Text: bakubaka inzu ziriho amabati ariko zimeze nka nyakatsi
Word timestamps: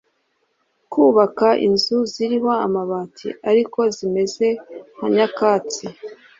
bakubaka 0.79 1.47
inzu 1.67 1.97
ziriho 2.11 2.51
amabati 2.65 3.29
ariko 3.49 3.79
zimeze 3.95 4.47
nka 4.95 5.07
nyakatsi 5.15 5.85